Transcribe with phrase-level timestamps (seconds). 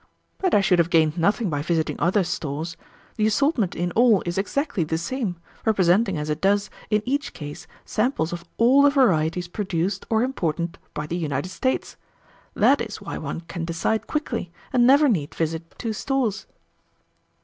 [0.39, 2.75] But I should have gained nothing by visiting other stores.
[3.17, 7.67] The assortment in all is exactly the same, representing as it does in each case
[7.85, 11.97] samples of all the varieties produced or imported by the United States.
[12.55, 16.47] That is why one can decide quickly, and never need visit two stores."